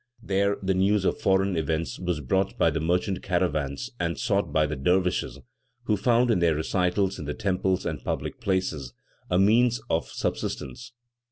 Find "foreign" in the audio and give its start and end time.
1.21-1.55